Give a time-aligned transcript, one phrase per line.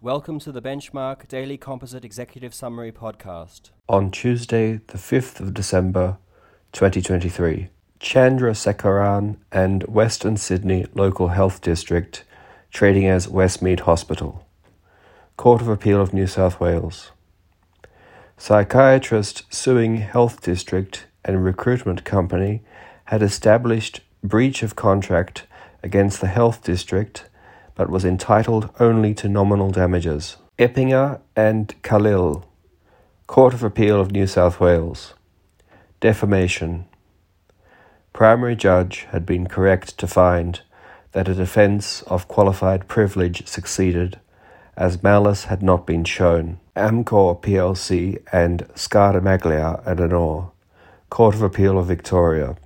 [0.00, 3.70] Welcome to the Benchmark Daily Composite Executive Summary Podcast.
[3.88, 6.18] On Tuesday, the 5th of December
[6.70, 12.22] 2023, Chandrasekaran and Western Sydney Local Health District
[12.70, 14.46] trading as Westmead Hospital.
[15.36, 17.10] Court of Appeal of New South Wales.
[18.36, 22.62] Psychiatrist suing Health District and Recruitment Company
[23.06, 25.48] had established breach of contract
[25.82, 27.28] against the Health District
[27.78, 30.36] but was entitled only to nominal damages.
[30.58, 32.44] Eppinger and Khalil,
[33.28, 35.14] Court of Appeal of New South Wales.
[36.00, 36.86] Defamation.
[38.12, 40.60] Primary judge had been correct to find
[41.12, 44.18] that a defence of qualified privilege succeeded,
[44.76, 46.58] as malice had not been shown.
[46.74, 50.50] Amcor plc and Scaramaglia and Anor,
[51.10, 52.56] Court of Appeal of Victoria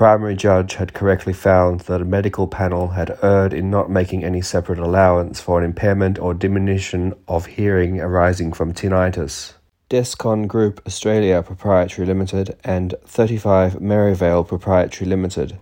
[0.00, 4.40] primary judge had correctly found that a medical panel had erred in not making any
[4.40, 9.52] separate allowance for an impairment or diminution of hearing arising from tinnitus.
[9.90, 15.58] Descon Group Australia Proprietary Limited and 35 Merivale Proprietary Limited.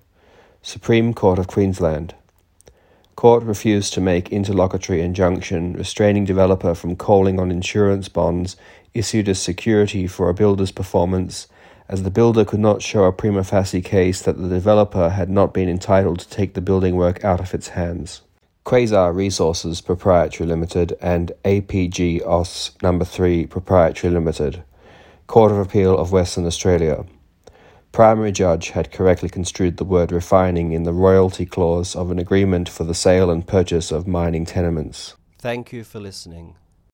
[0.62, 2.14] Supreme Court of Queensland.
[3.17, 8.56] Court refused to make interlocutory injunction restraining developer from calling on insurance bonds
[8.95, 11.48] issued as security for a builder's performance
[11.89, 15.55] as the builder could not show a prima facie case that the developer had not
[15.55, 18.22] been entitled to take the building work out of its hands.
[18.64, 24.62] Quasar Resources Proprietary Limited and APG OS Number 3 Proprietary Limited,
[25.27, 27.06] Court of Appeal of Western Australia.
[27.92, 32.69] Primary judge had correctly construed the word refining in the royalty clause of an agreement
[32.69, 35.14] for the sale and purchase of mining tenements.
[35.39, 36.55] Thank you for listening.